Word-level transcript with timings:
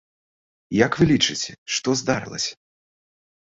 Як 0.85 0.91
вы 1.01 1.05
лічыце, 1.11 1.49
што 1.75 1.87
здарылася? 2.01 2.53